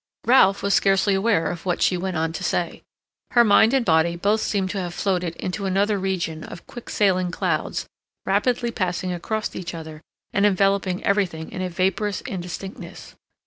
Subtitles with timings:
[0.25, 2.81] Ralph was scarcely aware of what she went on to say.
[3.33, 7.29] Her mind and body both seemed to have floated into another region of quick sailing
[7.29, 7.85] clouds
[8.25, 10.01] rapidly passing across each other
[10.33, 13.13] and enveloping everything in a vaporous indistinctness.